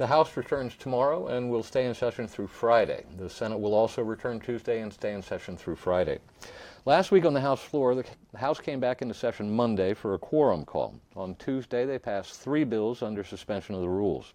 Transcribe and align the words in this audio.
The 0.00 0.06
House 0.06 0.34
returns 0.34 0.76
tomorrow 0.76 1.26
and 1.26 1.50
will 1.50 1.62
stay 1.62 1.84
in 1.84 1.92
session 1.92 2.26
through 2.26 2.46
Friday. 2.46 3.04
The 3.18 3.28
Senate 3.28 3.58
will 3.58 3.74
also 3.74 4.00
return 4.02 4.40
Tuesday 4.40 4.80
and 4.80 4.90
stay 4.90 5.12
in 5.12 5.20
session 5.20 5.58
through 5.58 5.76
Friday. 5.76 6.20
Last 6.86 7.12
week 7.12 7.26
on 7.26 7.34
the 7.34 7.40
House 7.42 7.62
floor, 7.62 7.94
the 7.94 8.06
House 8.34 8.60
came 8.60 8.80
back 8.80 9.02
into 9.02 9.12
session 9.12 9.54
Monday 9.54 9.92
for 9.92 10.14
a 10.14 10.18
quorum 10.18 10.64
call. 10.64 10.98
On 11.16 11.34
Tuesday, 11.34 11.84
they 11.84 11.98
passed 11.98 12.40
three 12.40 12.64
bills 12.64 13.02
under 13.02 13.22
suspension 13.22 13.74
of 13.74 13.82
the 13.82 13.90
rules. 13.90 14.32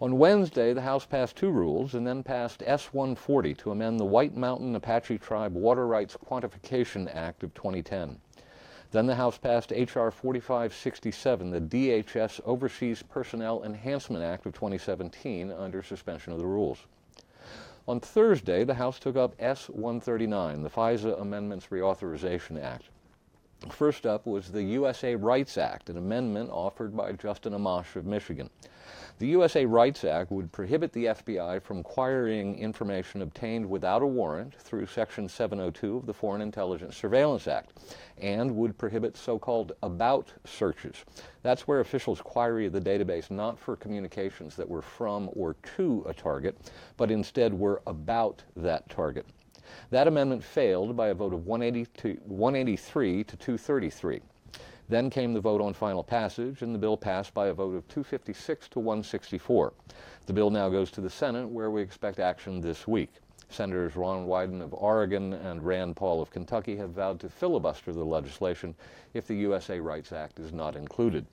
On 0.00 0.16
Wednesday, 0.16 0.72
the 0.72 0.80
House 0.80 1.04
passed 1.04 1.36
two 1.36 1.50
rules 1.50 1.92
and 1.92 2.06
then 2.06 2.22
passed 2.22 2.62
S-140 2.64 3.58
to 3.58 3.72
amend 3.72 4.00
the 4.00 4.06
White 4.06 4.34
Mountain 4.34 4.74
Apache 4.74 5.18
Tribe 5.18 5.52
Water 5.52 5.86
Rights 5.86 6.16
Quantification 6.16 7.14
Act 7.14 7.42
of 7.42 7.52
2010. 7.52 8.18
Then 8.92 9.06
the 9.06 9.14
House 9.14 9.38
passed 9.38 9.72
H.R. 9.72 10.10
4567, 10.10 11.50
the 11.50 11.60
DHS 11.60 12.40
Overseas 12.44 13.04
Personnel 13.04 13.62
Enhancement 13.62 14.24
Act 14.24 14.46
of 14.46 14.52
2017, 14.52 15.52
under 15.52 15.80
suspension 15.82 16.32
of 16.32 16.40
the 16.40 16.46
rules. 16.46 16.78
On 17.86 18.00
Thursday, 18.00 18.64
the 18.64 18.74
House 18.74 18.98
took 18.98 19.16
up 19.16 19.34
S-139, 19.38 20.64
the 20.64 20.70
FISA 20.70 21.20
Amendments 21.20 21.68
Reauthorization 21.70 22.60
Act. 22.60 22.88
First 23.68 24.06
up 24.06 24.26
was 24.26 24.50
the 24.50 24.62
USA 24.62 25.14
Rights 25.14 25.58
Act, 25.58 25.90
an 25.90 25.98
amendment 25.98 26.48
offered 26.50 26.96
by 26.96 27.12
Justin 27.12 27.52
Amash 27.52 27.94
of 27.94 28.06
Michigan. 28.06 28.48
The 29.18 29.26
USA 29.26 29.66
Rights 29.66 30.02
Act 30.02 30.32
would 30.32 30.50
prohibit 30.50 30.94
the 30.94 31.04
FBI 31.04 31.60
from 31.60 31.80
acquiring 31.80 32.58
information 32.58 33.20
obtained 33.20 33.68
without 33.68 34.00
a 34.00 34.06
warrant 34.06 34.54
through 34.54 34.86
Section 34.86 35.28
702 35.28 35.98
of 35.98 36.06
the 36.06 36.14
Foreign 36.14 36.40
Intelligence 36.40 36.96
Surveillance 36.96 37.46
Act 37.46 37.78
and 38.16 38.56
would 38.56 38.78
prohibit 38.78 39.14
so-called 39.14 39.72
about 39.82 40.32
searches. 40.46 41.04
That's 41.42 41.68
where 41.68 41.80
officials 41.80 42.22
query 42.22 42.68
the 42.68 42.80
database 42.80 43.30
not 43.30 43.58
for 43.58 43.76
communications 43.76 44.56
that 44.56 44.68
were 44.68 44.82
from 44.82 45.28
or 45.34 45.54
to 45.76 46.02
a 46.08 46.14
target, 46.14 46.56
but 46.96 47.10
instead 47.10 47.52
were 47.52 47.82
about 47.86 48.42
that 48.56 48.88
target. 48.88 49.26
That 49.90 50.08
amendment 50.08 50.44
failed 50.44 50.96
by 50.96 51.08
a 51.08 51.14
vote 51.14 51.34
of 51.34 51.46
183 51.46 53.24
to 53.24 53.36
233. 53.36 54.20
Then 54.88 55.08
came 55.10 55.32
the 55.32 55.40
vote 55.40 55.60
on 55.60 55.72
final 55.72 56.02
passage, 56.02 56.62
and 56.62 56.74
the 56.74 56.78
bill 56.78 56.96
passed 56.96 57.32
by 57.32 57.46
a 57.46 57.54
vote 57.54 57.76
of 57.76 57.86
256 57.88 58.68
to 58.70 58.80
164. 58.80 59.72
The 60.26 60.32
bill 60.32 60.50
now 60.50 60.68
goes 60.68 60.90
to 60.92 61.00
the 61.00 61.08
Senate, 61.08 61.48
where 61.48 61.70
we 61.70 61.80
expect 61.80 62.18
action 62.18 62.60
this 62.60 62.88
week. 62.88 63.10
Senators 63.48 63.96
Ron 63.96 64.26
Wyden 64.26 64.60
of 64.62 64.72
Oregon 64.74 65.32
and 65.32 65.62
Rand 65.62 65.96
Paul 65.96 66.22
of 66.22 66.30
Kentucky 66.30 66.76
have 66.76 66.90
vowed 66.90 67.20
to 67.20 67.28
filibuster 67.28 67.92
the 67.92 68.04
legislation 68.04 68.74
if 69.14 69.26
the 69.26 69.34
USA 69.36 69.80
Rights 69.80 70.12
Act 70.12 70.38
is 70.38 70.52
not 70.52 70.76
included. 70.76 71.26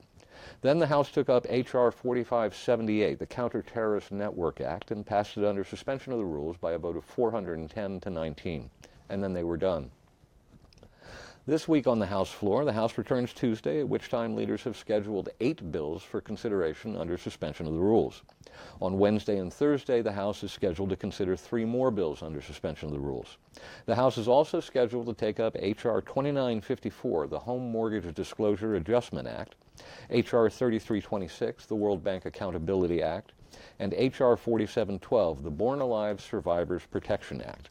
Then 0.60 0.78
the 0.78 0.86
House 0.86 1.10
took 1.10 1.28
up 1.28 1.46
H.R. 1.48 1.90
4578, 1.90 3.18
the 3.18 3.26
Counterterrorist 3.26 4.10
Network 4.12 4.60
Act, 4.60 4.90
and 4.90 5.04
passed 5.04 5.36
it 5.36 5.44
under 5.44 5.64
suspension 5.64 6.12
of 6.12 6.18
the 6.18 6.24
rules 6.24 6.56
by 6.56 6.72
a 6.72 6.78
vote 6.78 6.96
of 6.96 7.04
410 7.04 8.00
to 8.00 8.10
19. 8.10 8.70
And 9.08 9.22
then 9.22 9.32
they 9.32 9.44
were 9.44 9.56
done. 9.56 9.90
This 11.48 11.66
week 11.66 11.86
on 11.86 11.98
the 11.98 12.04
House 12.04 12.30
floor, 12.30 12.66
the 12.66 12.74
House 12.74 12.98
returns 12.98 13.32
Tuesday, 13.32 13.80
at 13.80 13.88
which 13.88 14.10
time 14.10 14.36
leaders 14.36 14.64
have 14.64 14.76
scheduled 14.76 15.30
eight 15.40 15.72
bills 15.72 16.02
for 16.02 16.20
consideration 16.20 16.94
under 16.94 17.16
suspension 17.16 17.66
of 17.66 17.72
the 17.72 17.80
rules. 17.80 18.20
On 18.82 18.98
Wednesday 18.98 19.38
and 19.38 19.50
Thursday, 19.50 20.02
the 20.02 20.12
House 20.12 20.42
is 20.44 20.52
scheduled 20.52 20.90
to 20.90 20.96
consider 20.96 21.36
three 21.36 21.64
more 21.64 21.90
bills 21.90 22.22
under 22.22 22.42
suspension 22.42 22.88
of 22.88 22.92
the 22.92 23.00
rules. 23.00 23.38
The 23.86 23.94
House 23.94 24.18
is 24.18 24.28
also 24.28 24.60
scheduled 24.60 25.06
to 25.06 25.14
take 25.14 25.40
up 25.40 25.56
H.R. 25.58 26.02
2954, 26.02 27.28
the 27.28 27.38
Home 27.38 27.72
Mortgage 27.72 28.14
Disclosure 28.14 28.74
Adjustment 28.74 29.26
Act, 29.26 29.54
H.R. 30.10 30.50
3326, 30.50 31.64
the 31.64 31.74
World 31.74 32.04
Bank 32.04 32.26
Accountability 32.26 33.02
Act, 33.02 33.32
and 33.78 33.94
H.R. 33.94 34.36
4712, 34.36 35.42
the 35.42 35.50
Born 35.50 35.80
Alive 35.80 36.20
Survivors 36.20 36.82
Protection 36.90 37.40
Act. 37.40 37.70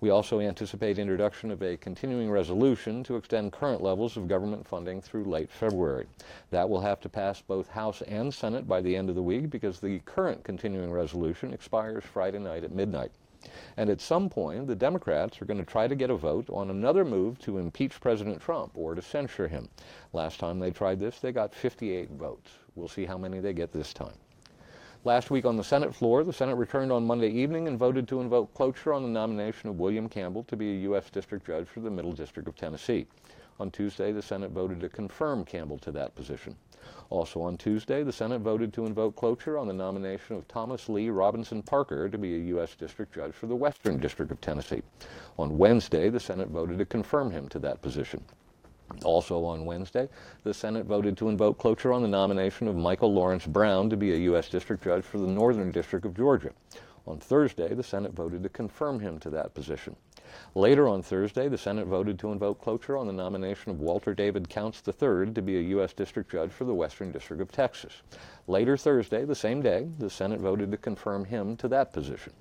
We 0.00 0.10
also 0.10 0.40
anticipate 0.40 0.98
introduction 0.98 1.50
of 1.50 1.62
a 1.62 1.76
continuing 1.76 2.30
resolution 2.30 3.02
to 3.04 3.16
extend 3.16 3.52
current 3.52 3.82
levels 3.82 4.16
of 4.16 4.28
government 4.28 4.66
funding 4.66 5.00
through 5.00 5.24
late 5.24 5.50
February. 5.50 6.06
That 6.50 6.68
will 6.68 6.80
have 6.80 7.00
to 7.00 7.08
pass 7.08 7.40
both 7.40 7.68
House 7.68 8.02
and 8.02 8.32
Senate 8.32 8.66
by 8.66 8.80
the 8.80 8.96
end 8.96 9.08
of 9.08 9.14
the 9.14 9.22
week 9.22 9.50
because 9.50 9.80
the 9.80 10.00
current 10.00 10.44
continuing 10.44 10.92
resolution 10.92 11.52
expires 11.52 12.04
Friday 12.04 12.38
night 12.38 12.64
at 12.64 12.72
midnight. 12.72 13.12
And 13.78 13.88
at 13.88 14.02
some 14.02 14.28
point, 14.28 14.66
the 14.66 14.74
Democrats 14.74 15.40
are 15.40 15.46
going 15.46 15.58
to 15.60 15.64
try 15.64 15.88
to 15.88 15.94
get 15.94 16.10
a 16.10 16.14
vote 16.14 16.50
on 16.50 16.68
another 16.68 17.04
move 17.04 17.38
to 17.40 17.56
impeach 17.56 17.98
President 18.00 18.40
Trump 18.40 18.72
or 18.74 18.94
to 18.94 19.00
censure 19.00 19.48
him. 19.48 19.68
Last 20.12 20.38
time 20.38 20.58
they 20.58 20.70
tried 20.70 21.00
this, 21.00 21.20
they 21.20 21.32
got 21.32 21.54
58 21.54 22.10
votes. 22.10 22.50
We'll 22.74 22.88
see 22.88 23.06
how 23.06 23.16
many 23.16 23.40
they 23.40 23.54
get 23.54 23.72
this 23.72 23.94
time. 23.94 24.18
Last 25.02 25.30
week 25.30 25.46
on 25.46 25.56
the 25.56 25.64
Senate 25.64 25.94
floor, 25.94 26.24
the 26.24 26.32
Senate 26.32 26.56
returned 26.56 26.92
on 26.92 27.06
Monday 27.06 27.30
evening 27.30 27.66
and 27.66 27.78
voted 27.78 28.06
to 28.08 28.20
invoke 28.20 28.52
cloture 28.52 28.92
on 28.92 29.02
the 29.02 29.08
nomination 29.08 29.70
of 29.70 29.80
William 29.80 30.10
Campbell 30.10 30.44
to 30.44 30.56
be 30.56 30.72
a 30.72 30.80
U.S. 30.80 31.08
District 31.08 31.46
Judge 31.46 31.66
for 31.66 31.80
the 31.80 31.90
Middle 31.90 32.12
District 32.12 32.46
of 32.46 32.54
Tennessee. 32.54 33.06
On 33.58 33.70
Tuesday, 33.70 34.12
the 34.12 34.20
Senate 34.20 34.50
voted 34.50 34.78
to 34.80 34.90
confirm 34.90 35.46
Campbell 35.46 35.78
to 35.78 35.90
that 35.92 36.14
position. 36.14 36.54
Also 37.08 37.40
on 37.40 37.56
Tuesday, 37.56 38.02
the 38.02 38.12
Senate 38.12 38.42
voted 38.42 38.74
to 38.74 38.84
invoke 38.84 39.16
cloture 39.16 39.56
on 39.56 39.66
the 39.66 39.72
nomination 39.72 40.36
of 40.36 40.46
Thomas 40.48 40.86
Lee 40.90 41.08
Robinson 41.08 41.62
Parker 41.62 42.10
to 42.10 42.18
be 42.18 42.34
a 42.34 42.48
U.S. 42.48 42.74
District 42.74 43.14
Judge 43.14 43.32
for 43.32 43.46
the 43.46 43.56
Western 43.56 43.96
District 43.96 44.30
of 44.30 44.42
Tennessee. 44.42 44.82
On 45.38 45.56
Wednesday, 45.56 46.10
the 46.10 46.20
Senate 46.20 46.48
voted 46.48 46.76
to 46.76 46.84
confirm 46.84 47.30
him 47.30 47.48
to 47.48 47.58
that 47.60 47.80
position. 47.80 48.22
Also 49.04 49.44
on 49.44 49.64
Wednesday, 49.64 50.08
the 50.44 50.54
Senate 50.54 50.86
voted 50.86 51.16
to 51.16 51.28
invoke 51.28 51.58
cloture 51.58 51.92
on 51.92 52.02
the 52.02 52.08
nomination 52.08 52.68
of 52.68 52.76
Michael 52.76 53.12
Lawrence 53.12 53.46
Brown 53.46 53.90
to 53.90 53.96
be 53.96 54.12
a 54.12 54.18
U.S. 54.18 54.48
District 54.48 54.82
Judge 54.82 55.04
for 55.04 55.18
the 55.18 55.26
Northern 55.26 55.70
District 55.70 56.04
of 56.04 56.16
Georgia. 56.16 56.50
On 57.06 57.18
Thursday, 57.18 57.74
the 57.74 57.82
Senate 57.82 58.12
voted 58.12 58.42
to 58.42 58.48
confirm 58.48 59.00
him 59.00 59.18
to 59.20 59.30
that 59.30 59.54
position. 59.54 59.96
Later 60.54 60.86
on 60.86 61.02
Thursday, 61.02 61.48
the 61.48 61.58
Senate 61.58 61.86
voted 61.86 62.18
to 62.18 62.30
invoke 62.30 62.60
cloture 62.60 62.96
on 62.96 63.06
the 63.06 63.12
nomination 63.12 63.70
of 63.70 63.80
Walter 63.80 64.14
David 64.14 64.48
Counts 64.48 64.82
III 64.86 65.32
to 65.32 65.42
be 65.42 65.56
a 65.56 65.70
U.S. 65.70 65.92
District 65.92 66.30
Judge 66.30 66.50
for 66.50 66.64
the 66.64 66.74
Western 66.74 67.10
District 67.10 67.42
of 67.42 67.50
Texas. 67.50 68.02
Later 68.46 68.76
Thursday, 68.76 69.24
the 69.24 69.34
same 69.34 69.62
day, 69.62 69.88
the 69.98 70.10
Senate 70.10 70.40
voted 70.40 70.70
to 70.70 70.76
confirm 70.76 71.24
him 71.24 71.56
to 71.56 71.68
that 71.68 71.92
position. 71.92 72.32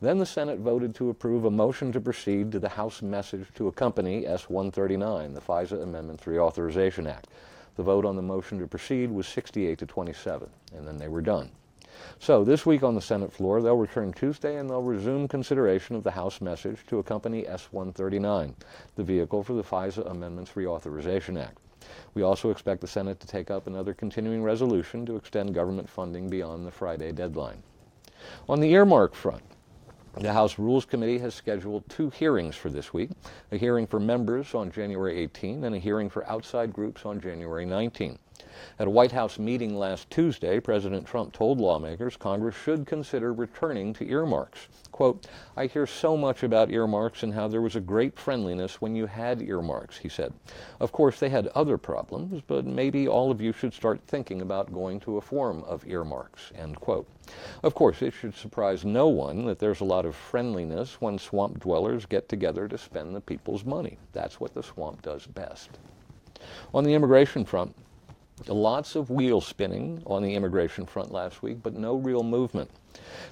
Then 0.00 0.18
the 0.18 0.26
Senate 0.26 0.58
voted 0.58 0.94
to 0.96 1.10
approve 1.10 1.44
a 1.44 1.50
motion 1.50 1.92
to 1.92 2.00
proceed 2.00 2.52
to 2.52 2.58
the 2.58 2.68
House 2.68 3.02
message 3.02 3.46
to 3.54 3.68
accompany 3.68 4.26
S-139, 4.26 5.34
the 5.34 5.40
FISA 5.40 5.82
Amendments 5.82 6.24
Reauthorization 6.24 7.08
Act. 7.08 7.28
The 7.76 7.82
vote 7.82 8.04
on 8.04 8.16
the 8.16 8.22
motion 8.22 8.58
to 8.58 8.66
proceed 8.66 9.10
was 9.10 9.26
68 9.26 9.78
to 9.78 9.86
27, 9.86 10.48
and 10.74 10.86
then 10.86 10.98
they 10.98 11.08
were 11.08 11.22
done. 11.22 11.50
So 12.18 12.44
this 12.44 12.66
week 12.66 12.82
on 12.82 12.94
the 12.94 13.00
Senate 13.00 13.32
floor, 13.32 13.62
they'll 13.62 13.76
return 13.76 14.12
Tuesday 14.12 14.56
and 14.56 14.68
they'll 14.68 14.82
resume 14.82 15.28
consideration 15.28 15.96
of 15.96 16.04
the 16.04 16.10
House 16.10 16.40
message 16.40 16.84
to 16.88 16.98
accompany 16.98 17.46
S-139, 17.46 18.54
the 18.96 19.04
vehicle 19.04 19.42
for 19.42 19.54
the 19.54 19.62
FISA 19.62 20.10
Amendments 20.10 20.52
Reauthorization 20.52 21.40
Act. 21.40 21.58
We 22.14 22.22
also 22.22 22.50
expect 22.50 22.80
the 22.80 22.86
Senate 22.86 23.20
to 23.20 23.26
take 23.26 23.50
up 23.50 23.66
another 23.66 23.94
continuing 23.94 24.42
resolution 24.42 25.04
to 25.06 25.16
extend 25.16 25.54
government 25.54 25.88
funding 25.88 26.28
beyond 26.28 26.66
the 26.66 26.70
Friday 26.70 27.12
deadline. 27.12 27.62
On 28.48 28.60
the 28.60 28.72
earmark 28.72 29.14
front, 29.14 29.42
the 30.20 30.32
House 30.32 30.58
Rules 30.58 30.84
Committee 30.84 31.18
has 31.18 31.34
scheduled 31.34 31.88
two 31.88 32.10
hearings 32.10 32.54
for 32.54 32.68
this 32.68 32.92
week, 32.92 33.10
a 33.50 33.56
hearing 33.56 33.86
for 33.86 33.98
members 33.98 34.54
on 34.54 34.70
January 34.70 35.18
18 35.18 35.64
and 35.64 35.74
a 35.74 35.78
hearing 35.78 36.10
for 36.10 36.28
outside 36.28 36.72
groups 36.72 37.06
on 37.06 37.20
January 37.20 37.64
19. 37.64 38.18
At 38.78 38.86
a 38.86 38.90
White 38.90 39.12
House 39.12 39.38
meeting 39.38 39.76
last 39.76 40.10
Tuesday, 40.10 40.58
President 40.58 41.06
Trump 41.06 41.32
told 41.32 41.60
lawmakers 41.60 42.16
Congress 42.16 42.56
should 42.56 42.86
consider 42.86 43.32
returning 43.32 43.92
to 43.94 44.08
earmarks. 44.08 44.68
Quote, 44.90 45.26
I 45.56 45.66
hear 45.66 45.86
so 45.86 46.16
much 46.16 46.42
about 46.42 46.70
earmarks 46.70 47.22
and 47.22 47.34
how 47.34 47.48
there 47.48 47.62
was 47.62 47.76
a 47.76 47.80
great 47.80 48.18
friendliness 48.18 48.80
when 48.80 48.94
you 48.94 49.06
had 49.06 49.42
earmarks, 49.42 49.98
he 49.98 50.08
said. 50.08 50.32
Of 50.80 50.92
course, 50.92 51.20
they 51.20 51.28
had 51.28 51.48
other 51.48 51.78
problems, 51.78 52.42
but 52.46 52.66
maybe 52.66 53.08
all 53.08 53.30
of 53.30 53.40
you 53.40 53.52
should 53.52 53.72
start 53.72 54.00
thinking 54.06 54.40
about 54.40 54.72
going 54.72 55.00
to 55.00 55.16
a 55.16 55.20
form 55.20 55.62
of 55.64 55.86
earmarks, 55.86 56.52
end 56.54 56.80
quote. 56.80 57.08
Of 57.62 57.74
course, 57.74 58.02
it 58.02 58.12
should 58.12 58.34
surprise 58.34 58.84
no 58.84 59.08
one 59.08 59.46
that 59.46 59.58
there's 59.58 59.80
a 59.80 59.84
lot 59.84 60.04
of 60.04 60.14
friendliness 60.16 61.00
when 61.00 61.18
swamp 61.18 61.60
dwellers 61.60 62.06
get 62.06 62.28
together 62.28 62.68
to 62.68 62.78
spend 62.78 63.14
the 63.14 63.20
people's 63.20 63.64
money. 63.64 63.98
That's 64.12 64.40
what 64.40 64.54
the 64.54 64.62
swamp 64.62 65.02
does 65.02 65.26
best. 65.26 65.78
On 66.74 66.84
the 66.84 66.94
immigration 66.94 67.44
front, 67.44 67.74
Lots 68.48 68.96
of 68.96 69.08
wheel 69.08 69.40
spinning 69.40 70.02
on 70.04 70.22
the 70.22 70.34
immigration 70.34 70.84
front 70.84 71.12
last 71.12 71.42
week, 71.42 71.62
but 71.62 71.74
no 71.74 71.94
real 71.94 72.22
movement. 72.24 72.70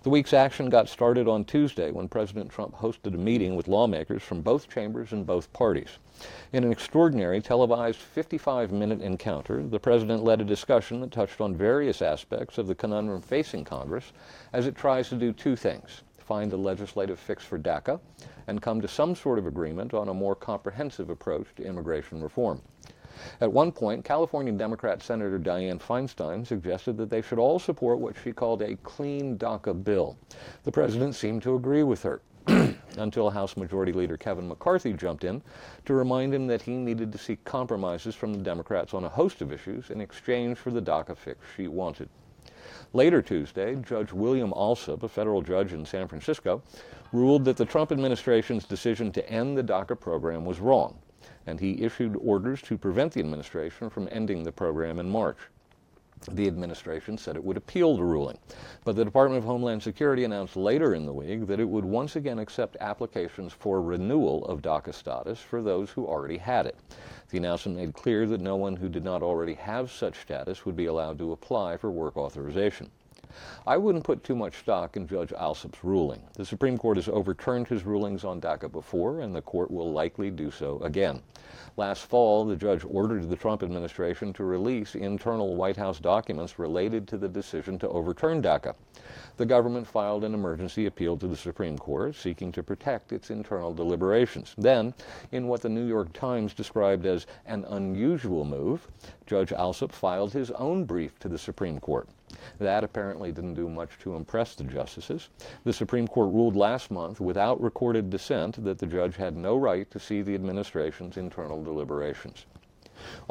The 0.03 0.11
week's 0.11 0.33
action 0.33 0.71
got 0.71 0.89
started 0.89 1.27
on 1.27 1.45
Tuesday 1.45 1.91
when 1.91 2.09
President 2.09 2.51
Trump 2.51 2.77
hosted 2.77 3.15
a 3.15 3.19
meeting 3.19 3.57
with 3.57 3.67
lawmakers 3.67 4.23
from 4.23 4.41
both 4.41 4.69
chambers 4.69 5.13
and 5.13 5.27
both 5.27 5.53
parties. 5.53 5.99
In 6.53 6.65
an 6.65 6.71
extraordinary 6.71 7.41
televised 7.41 7.99
55-minute 8.15 9.03
encounter, 9.03 9.63
the 9.63 9.81
president 9.81 10.23
led 10.23 10.41
a 10.41 10.45
discussion 10.45 11.01
that 11.01 11.11
touched 11.11 11.41
on 11.41 11.57
various 11.57 12.01
aspects 12.01 12.57
of 12.57 12.67
the 12.67 12.75
conundrum 12.75 13.21
facing 13.21 13.65
Congress 13.65 14.13
as 14.53 14.67
it 14.67 14.77
tries 14.77 15.09
to 15.09 15.17
do 15.17 15.33
two 15.33 15.57
things, 15.57 16.03
find 16.19 16.53
a 16.53 16.57
legislative 16.57 17.19
fix 17.19 17.45
for 17.45 17.59
DACA 17.59 17.99
and 18.47 18.63
come 18.63 18.81
to 18.81 18.89
some 18.89 19.15
sort 19.17 19.39
of 19.39 19.47
agreement 19.47 19.93
on 19.93 20.09
a 20.09 20.15
more 20.15 20.37
comprehensive 20.37 21.11
approach 21.11 21.47
to 21.57 21.65
immigration 21.65 22.23
reform. 22.23 22.63
At 23.41 23.53
one 23.53 23.73
point, 23.73 24.05
California 24.05 24.53
Democrat 24.53 25.03
Senator 25.03 25.39
Dianne 25.39 25.81
Feinstein 25.81 26.47
suggested 26.47 26.97
that 26.97 27.11
they 27.11 27.23
should 27.23 27.39
all 27.39 27.59
support 27.59 27.99
what 27.99 28.17
she 28.23 28.33
called 28.33 28.63
a 28.63 28.77
clean 28.77 29.37
DACA 29.39 29.85
bill. 29.85 30.17
The 30.65 30.73
president 30.73 31.15
seemed 31.15 31.43
to 31.43 31.55
agree 31.55 31.83
with 31.83 32.03
her. 32.03 32.21
until 32.97 33.31
House 33.31 33.57
Majority 33.57 33.93
Leader 33.93 34.17
Kevin 34.17 34.49
McCarthy 34.49 34.93
jumped 34.93 35.25
in 35.25 35.43
to 35.85 35.95
remind 35.95 36.35
him 36.35 36.47
that 36.47 36.63
he 36.63 36.73
needed 36.73 37.13
to 37.13 37.19
seek 37.19 37.45
compromises 37.45 38.15
from 38.15 38.33
the 38.33 38.43
Democrats 38.43 38.95
on 38.95 39.05
a 39.05 39.09
host 39.09 39.41
of 39.43 39.53
issues 39.53 39.91
in 39.91 40.01
exchange 40.01 40.59
for 40.59 40.71
the 40.71 40.83
DACA 40.83 41.17
fix 41.17 41.47
she 41.57 41.69
wanted. 41.69 42.09
Later 42.93 43.23
Tuesday, 43.23 43.77
Judge 43.77 44.13
William 44.13 44.53
Alsup, 44.53 45.03
a 45.03 45.09
federal 45.09 45.43
judge 45.43 45.73
in 45.73 45.85
San 45.85 46.09
Francisco, 46.09 46.63
ruled 47.13 47.45
that 47.45 47.57
the 47.57 47.65
Trump 47.65 47.93
administration's 47.93 48.65
decision 48.65 49.13
to 49.13 49.31
end 49.31 49.57
the 49.57 49.63
DACA 49.63 49.99
program 49.99 50.45
was 50.45 50.61
wrong, 50.61 50.99
and 51.47 51.61
he 51.61 51.83
issued 51.83 52.17
orders 52.21 52.63
to 52.63 52.79
prevent 52.79 53.13
the 53.13 53.21
administration 53.21 53.91
from 53.91 54.09
ending 54.11 54.45
the 54.45 54.53
program 54.53 54.99
in 54.99 55.09
March. 55.09 55.39
The 56.31 56.47
administration 56.47 57.17
said 57.17 57.37
it 57.37 57.45
would 57.45 57.57
appeal 57.57 57.97
the 57.97 58.05
ruling, 58.05 58.37
but 58.85 58.95
the 58.95 59.07
Department 59.07 59.39
of 59.39 59.45
Homeland 59.45 59.83
Security 59.83 60.25
announced 60.25 60.55
later 60.55 60.95
in 60.95 61.07
the 61.07 61.15
week 61.15 61.47
that 61.47 61.61
it 61.61 61.69
would 61.69 61.85
once 61.85 62.15
again 62.15 62.39
accept 62.39 62.77
applications 62.79 63.55
for 63.55 63.81
renewal 63.81 64.45
of 64.45 64.61
DACA 64.61 64.93
status 64.93 65.41
for 65.41 65.63
those 65.63 65.89
who 65.91 66.07
already 66.07 66.37
had 66.37 66.67
it. 66.67 66.77
The 67.31 67.39
announcement 67.39 67.79
made 67.79 67.95
clear 67.95 68.27
that 68.27 68.43
no 68.43 68.57
one 68.57 68.77
who 68.77 68.91
did 68.91 69.03
not 69.03 69.23
already 69.23 69.55
have 69.55 69.91
such 69.91 70.21
status 70.21 70.67
would 70.67 70.77
be 70.77 70.87
allowed 70.87 71.19
to 71.21 71.33
apply 71.33 71.79
for 71.79 71.91
work 71.91 72.19
authorization. 72.19 72.91
I 73.67 73.77
wouldn't 73.77 74.05
put 74.05 74.25
too 74.25 74.35
much 74.35 74.59
stock 74.59 74.97
in 74.97 75.07
Judge 75.07 75.31
Alsup's 75.31 75.85
ruling. 75.85 76.23
The 76.35 76.45
Supreme 76.45 76.79
Court 76.79 76.97
has 76.97 77.09
overturned 77.09 77.69
his 77.69 77.85
rulings 77.85 78.25
on 78.25 78.41
DACA 78.41 78.71
before, 78.71 79.21
and 79.21 79.35
the 79.35 79.43
court 79.43 79.71
will 79.71 79.93
likely 79.93 80.31
do 80.31 80.51
so 80.51 80.79
again. 80.83 81.23
Last 81.77 82.07
fall, 82.07 82.45
the 82.45 82.57
judge 82.57 82.85
ordered 82.85 83.29
the 83.29 83.37
Trump 83.37 83.63
administration 83.63 84.33
to 84.35 84.45
release 84.45 84.95
internal 84.95 85.55
White 85.55 85.77
House 85.77 86.01
documents 86.01 86.59
related 86.59 87.07
to 87.09 87.17
the 87.17 87.29
decision 87.29 87.79
to 87.79 87.89
overturn 87.89 88.43
DACA. 88.43 88.75
The 89.37 89.47
government 89.47 89.87
filed 89.87 90.25
an 90.25 90.35
emergency 90.35 90.87
appeal 90.87 91.17
to 91.17 91.27
the 91.27 91.37
Supreme 91.37 91.79
Court 91.79 92.15
seeking 92.15 92.53
to 92.53 92.63
protect 92.63 93.13
its 93.13 93.31
internal 93.31 93.73
deliberations. 93.73 94.55
Then, 94.59 94.93
in 95.33 95.49
what 95.49 95.63
the 95.63 95.69
New 95.69 95.87
York 95.87 96.13
Times 96.13 96.53
described 96.53 97.07
as 97.07 97.27
an 97.47 97.65
unusual 97.67 98.45
move, 98.45 98.89
Judge 99.27 99.51
Alsup 99.51 99.93
filed 99.93 100.33
his 100.33 100.51
own 100.51 100.85
brief 100.85 101.19
to 101.21 101.29
the 101.29 101.39
Supreme 101.39 101.81
Court. 101.81 102.09
That 102.59 102.85
apparently 102.85 103.33
didn't 103.33 103.55
do 103.55 103.69
much 103.69 103.99
to 104.01 104.15
impress 104.15 104.55
the 104.55 104.65
justices. 104.65 105.29
The 105.65 105.73
Supreme 105.73 106.07
Court 106.07 106.33
ruled 106.33 106.57
last 106.57 106.91
month, 106.91 107.21
without 107.21 107.61
recorded 107.61 108.11
dissent, 108.11 108.63
that 108.65 108.79
the 108.79 108.87
judge 108.87 109.17
had 109.17 109.37
no 109.37 109.57
right 109.57 109.91
to 109.91 109.99
see 109.99 110.23
the 110.23 110.35
administration's 110.35 111.17
internal 111.17 111.63
deliberations. 111.63 112.47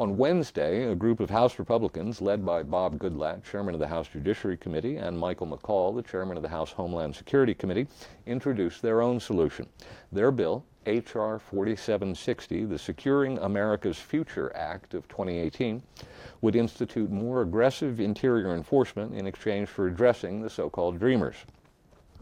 On 0.00 0.16
Wednesday, 0.16 0.90
a 0.90 0.96
group 0.96 1.20
of 1.20 1.30
House 1.30 1.58
Republicans, 1.58 2.20
led 2.20 2.44
by 2.44 2.64
Bob 2.64 2.98
Goodlatte, 2.98 3.44
chairman 3.44 3.72
of 3.72 3.78
the 3.78 3.86
House 3.86 4.08
Judiciary 4.08 4.56
Committee, 4.56 4.96
and 4.96 5.16
Michael 5.16 5.46
McCaul, 5.46 5.94
the 5.94 6.02
chairman 6.02 6.36
of 6.36 6.42
the 6.42 6.48
House 6.48 6.72
Homeland 6.72 7.14
Security 7.14 7.54
Committee, 7.54 7.86
introduced 8.26 8.82
their 8.82 9.00
own 9.00 9.20
solution. 9.20 9.68
Their 10.10 10.32
bill, 10.32 10.64
H.R. 10.86 11.38
4760, 11.38 12.64
the 12.64 12.78
Securing 12.78 13.38
America's 13.38 13.98
Future 13.98 14.50
Act 14.56 14.94
of 14.94 15.06
2018, 15.06 15.82
would 16.40 16.56
institute 16.56 17.10
more 17.10 17.42
aggressive 17.42 18.00
interior 18.00 18.54
enforcement 18.54 19.14
in 19.14 19.26
exchange 19.26 19.68
for 19.68 19.86
addressing 19.86 20.40
the 20.40 20.50
so-called 20.50 20.98
Dreamers. 20.98 21.36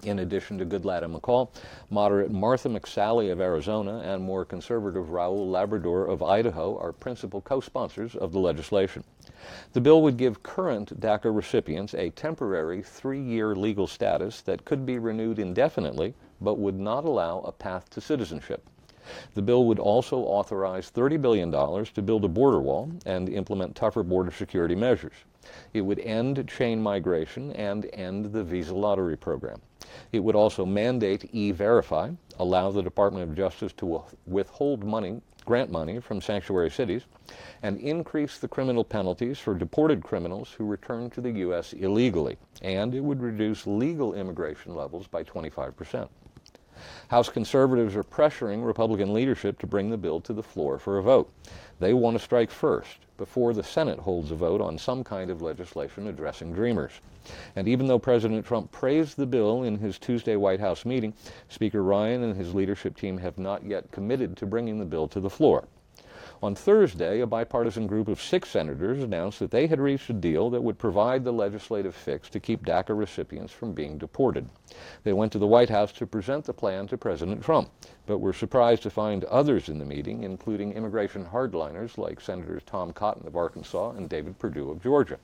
In 0.04 0.20
addition 0.20 0.58
to 0.58 0.64
Goodlatte 0.64 1.02
and 1.02 1.12
McCaul, 1.12 1.50
moderate 1.90 2.30
Martha 2.30 2.68
McSally 2.68 3.32
of 3.32 3.40
Arizona 3.40 3.98
and 3.98 4.22
more 4.22 4.44
conservative 4.44 5.06
Raul 5.06 5.50
Labrador 5.50 6.06
of 6.06 6.22
Idaho 6.22 6.78
are 6.78 6.92
principal 6.92 7.40
co-sponsors 7.40 8.14
of 8.14 8.30
the 8.30 8.38
legislation. 8.38 9.02
The 9.72 9.80
bill 9.80 10.02
would 10.02 10.16
give 10.16 10.44
current 10.44 11.00
DACA 11.00 11.34
recipients 11.34 11.94
a 11.94 12.10
temporary 12.10 12.80
three-year 12.80 13.56
legal 13.56 13.88
status 13.88 14.40
that 14.42 14.64
could 14.64 14.86
be 14.86 15.00
renewed 15.00 15.40
indefinitely, 15.40 16.14
but 16.40 16.58
would 16.58 16.78
not 16.78 17.04
allow 17.04 17.40
a 17.40 17.50
path 17.50 17.90
to 17.90 18.00
citizenship. 18.00 18.64
The 19.34 19.42
bill 19.42 19.64
would 19.66 19.78
also 19.78 20.18
authorize 20.18 20.90
$30 20.90 21.20
billion 21.20 21.50
to 21.50 22.02
build 22.02 22.24
a 22.24 22.28
border 22.28 22.60
wall 22.60 22.90
and 23.06 23.28
implement 23.28 23.76
tougher 23.76 24.02
border 24.02 24.30
security 24.30 24.74
measures. 24.74 25.14
It 25.72 25.80
would 25.80 26.00
end 26.00 26.46
chain 26.48 26.82
migration 26.82 27.52
and 27.52 27.88
end 27.92 28.32
the 28.32 28.44
visa 28.44 28.74
lottery 28.74 29.16
program. 29.16 29.60
It 30.12 30.20
would 30.20 30.36
also 30.36 30.66
mandate 30.66 31.30
e-verify, 31.32 32.10
allow 32.38 32.70
the 32.70 32.82
Department 32.82 33.30
of 33.30 33.36
Justice 33.36 33.72
to 33.74 34.02
withhold 34.26 34.84
money, 34.84 35.22
grant 35.46 35.70
money 35.70 36.00
from 36.00 36.20
sanctuary 36.20 36.70
cities, 36.70 37.06
and 37.62 37.78
increase 37.80 38.38
the 38.38 38.48
criminal 38.48 38.84
penalties 38.84 39.38
for 39.38 39.54
deported 39.54 40.02
criminals 40.02 40.52
who 40.52 40.66
return 40.66 41.08
to 41.10 41.22
the 41.22 41.30
U.S. 41.30 41.72
illegally. 41.72 42.36
And 42.60 42.94
it 42.94 43.00
would 43.00 43.22
reduce 43.22 43.66
legal 43.66 44.12
immigration 44.12 44.74
levels 44.74 45.06
by 45.06 45.22
25 45.22 45.76
percent. 45.76 46.10
House 47.08 47.28
conservatives 47.28 47.96
are 47.96 48.04
pressuring 48.04 48.64
Republican 48.64 49.12
leadership 49.12 49.58
to 49.58 49.66
bring 49.66 49.90
the 49.90 49.96
bill 49.96 50.20
to 50.20 50.32
the 50.32 50.42
floor 50.42 50.78
for 50.78 50.98
a 50.98 51.02
vote. 51.02 51.30
They 51.80 51.94
want 51.94 52.16
to 52.16 52.22
strike 52.22 52.50
first, 52.50 52.98
before 53.16 53.52
the 53.52 53.62
Senate 53.62 53.98
holds 53.98 54.30
a 54.30 54.36
vote 54.36 54.60
on 54.60 54.78
some 54.78 55.04
kind 55.04 55.30
of 55.30 55.42
legislation 55.42 56.06
addressing 56.06 56.52
Dreamers. 56.52 56.92
And 57.56 57.68
even 57.68 57.86
though 57.86 57.98
President 57.98 58.46
Trump 58.46 58.70
praised 58.72 59.16
the 59.16 59.26
bill 59.26 59.64
in 59.64 59.78
his 59.78 59.98
Tuesday 59.98 60.36
White 60.36 60.60
House 60.60 60.84
meeting, 60.84 61.12
Speaker 61.48 61.82
Ryan 61.82 62.22
and 62.22 62.36
his 62.36 62.54
leadership 62.54 62.96
team 62.96 63.18
have 63.18 63.38
not 63.38 63.64
yet 63.64 63.90
committed 63.90 64.36
to 64.36 64.46
bringing 64.46 64.78
the 64.78 64.84
bill 64.84 65.08
to 65.08 65.20
the 65.20 65.30
floor. 65.30 65.64
On 66.40 66.54
Thursday, 66.54 67.18
a 67.18 67.26
bipartisan 67.26 67.88
group 67.88 68.06
of 68.06 68.22
six 68.22 68.50
senators 68.50 69.02
announced 69.02 69.40
that 69.40 69.50
they 69.50 69.66
had 69.66 69.80
reached 69.80 70.08
a 70.08 70.12
deal 70.12 70.50
that 70.50 70.62
would 70.62 70.78
provide 70.78 71.24
the 71.24 71.32
legislative 71.32 71.96
fix 71.96 72.30
to 72.30 72.38
keep 72.38 72.64
DACA 72.64 72.96
recipients 72.96 73.52
from 73.52 73.72
being 73.72 73.98
deported. 73.98 74.48
They 75.02 75.12
went 75.12 75.32
to 75.32 75.40
the 75.40 75.48
White 75.48 75.68
House 75.68 75.90
to 75.94 76.06
present 76.06 76.44
the 76.44 76.52
plan 76.54 76.86
to 76.88 76.96
President 76.96 77.42
Trump, 77.42 77.70
but 78.06 78.18
were 78.18 78.32
surprised 78.32 78.84
to 78.84 78.90
find 78.90 79.24
others 79.24 79.68
in 79.68 79.80
the 79.80 79.84
meeting, 79.84 80.22
including 80.22 80.74
immigration 80.74 81.24
hardliners 81.24 81.98
like 81.98 82.20
Senators 82.20 82.62
Tom 82.64 82.92
Cotton 82.92 83.26
of 83.26 83.34
Arkansas 83.34 83.90
and 83.90 84.08
David 84.08 84.38
Perdue 84.38 84.70
of 84.70 84.80
Georgia. 84.80 85.18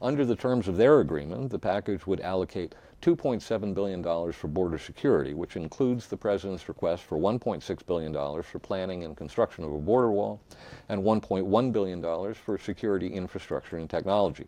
Under 0.00 0.24
the 0.24 0.36
terms 0.36 0.68
of 0.68 0.76
their 0.76 1.00
agreement, 1.00 1.50
the 1.50 1.58
package 1.58 2.06
would 2.06 2.20
allocate 2.20 2.76
$2.7 3.02 3.74
billion 3.74 4.32
for 4.32 4.46
border 4.46 4.78
security, 4.78 5.34
which 5.34 5.56
includes 5.56 6.06
the 6.06 6.16
President's 6.16 6.68
request 6.68 7.02
for 7.02 7.18
$1.6 7.18 7.86
billion 7.86 8.42
for 8.44 8.58
planning 8.60 9.02
and 9.02 9.16
construction 9.16 9.64
of 9.64 9.72
a 9.72 9.78
border 9.78 10.12
wall 10.12 10.40
and 10.88 11.02
$1.1 11.02 11.72
billion 11.72 12.34
for 12.34 12.58
security 12.58 13.08
infrastructure 13.08 13.78
and 13.78 13.90
technology. 13.90 14.46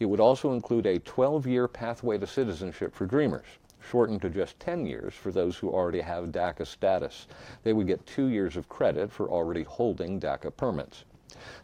It 0.00 0.06
would 0.06 0.18
also 0.18 0.54
include 0.54 0.86
a 0.86 0.98
12-year 0.98 1.68
pathway 1.68 2.18
to 2.18 2.26
citizenship 2.26 2.92
for 2.92 3.06
Dreamers, 3.06 3.46
shortened 3.80 4.22
to 4.22 4.28
just 4.28 4.58
10 4.58 4.86
years 4.86 5.14
for 5.14 5.30
those 5.30 5.56
who 5.56 5.70
already 5.70 6.00
have 6.00 6.32
DACA 6.32 6.66
status. 6.66 7.28
They 7.62 7.72
would 7.72 7.86
get 7.86 8.04
two 8.06 8.26
years 8.26 8.56
of 8.56 8.68
credit 8.68 9.12
for 9.12 9.30
already 9.30 9.62
holding 9.62 10.18
DACA 10.18 10.56
permits. 10.56 11.04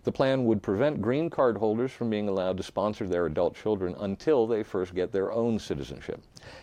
The 0.04 0.12
plan 0.12 0.44
would 0.44 0.62
prevent 0.62 1.02
green 1.02 1.30
card 1.30 1.56
holders 1.56 1.90
from 1.90 2.10
being 2.10 2.28
allowed 2.28 2.56
to 2.58 2.62
sponsor 2.62 3.06
their 3.06 3.26
adult 3.26 3.54
children 3.54 3.94
until 3.98 4.46
they 4.46 4.62
first 4.62 4.94
get 4.94 5.12
their 5.12 5.32
own 5.32 5.58
citizenship. 5.58 6.20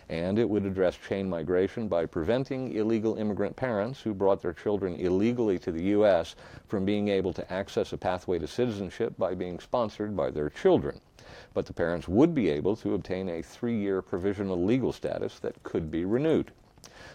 And 0.08 0.38
it 0.38 0.48
would 0.48 0.64
address 0.64 0.96
chain 0.96 1.28
migration 1.28 1.88
by 1.88 2.06
preventing 2.06 2.72
illegal 2.72 3.16
immigrant 3.16 3.56
parents 3.56 4.00
who 4.00 4.14
brought 4.14 4.40
their 4.40 4.52
children 4.52 4.94
illegally 4.96 5.58
to 5.58 5.72
the 5.72 5.84
U.S. 5.84 6.34
from 6.66 6.84
being 6.84 7.08
able 7.08 7.32
to 7.34 7.52
access 7.52 7.92
a 7.92 7.98
pathway 7.98 8.38
to 8.38 8.46
citizenship 8.46 9.14
by 9.18 9.34
being 9.34 9.60
sponsored 9.60 10.16
by 10.16 10.30
their 10.30 10.48
children. 10.48 11.00
But 11.52 11.66
the 11.66 11.72
parents 11.72 12.08
would 12.08 12.34
be 12.34 12.48
able 12.48 12.76
to 12.76 12.94
obtain 12.94 13.28
a 13.28 13.42
three-year 13.42 14.02
provisional 14.02 14.62
legal 14.62 14.92
status 14.92 15.38
that 15.40 15.62
could 15.62 15.90
be 15.90 16.04
renewed. 16.04 16.52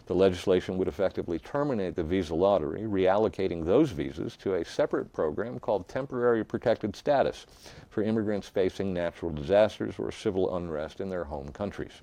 The 0.10 0.16
legislation 0.16 0.80
would 0.80 0.88
effectively 0.88 1.38
terminate 1.38 1.96
the 1.96 2.04
visa 2.04 2.34
lottery, 2.34 2.82
reallocating 2.82 3.63
those 3.63 3.92
visas 3.92 4.36
to 4.38 4.56
a 4.56 4.66
separate 4.66 5.13
program 5.13 5.60
called 5.60 5.88
Temporary 5.88 6.44
Protected 6.44 6.96
Status 6.96 7.46
for 7.92 8.01
immigrants 8.01 8.50
facing 8.50 8.92
natural 8.92 9.32
disasters 9.32 10.00
or 10.00 10.12
civil 10.12 10.56
unrest 10.56 11.00
in 11.00 11.12
their 11.12 11.25
home 11.25 11.50
countries. 11.50 12.01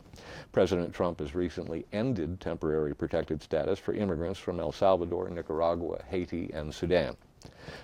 President 0.53 0.95
Trump 0.95 1.19
has 1.19 1.35
recently 1.35 1.85
ended 1.93 2.41
temporary 2.41 2.95
protected 2.95 3.43
status 3.43 3.81
for 3.81 3.93
immigrants 3.93 4.39
from 4.39 4.61
El 4.61 4.71
Salvador, 4.71 5.29
Nicaragua, 5.29 6.01
Haiti, 6.09 6.49
and 6.55 6.73
Sudan. 6.73 7.17